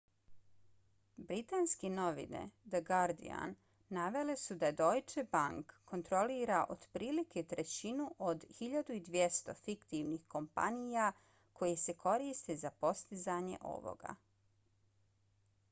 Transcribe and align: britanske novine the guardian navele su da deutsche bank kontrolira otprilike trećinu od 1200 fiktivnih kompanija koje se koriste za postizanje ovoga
britanske 1.31 1.89
novine 1.95 2.39
the 2.75 2.79
guardian 2.85 3.51
navele 3.97 4.35
su 4.43 4.55
da 4.63 4.71
deutsche 4.79 5.23
bank 5.35 5.75
kontrolira 5.91 6.61
otprilike 6.75 7.43
trećinu 7.51 8.07
od 8.31 8.47
1200 8.61 9.55
fiktivnih 9.61 10.25
kompanija 10.37 11.07
koje 11.61 11.75
se 11.83 11.95
koriste 12.07 12.57
za 12.63 12.73
postizanje 12.87 13.61
ovoga 13.75 14.17